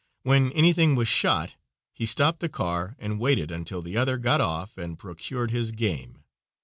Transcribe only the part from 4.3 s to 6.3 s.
off and procured his game.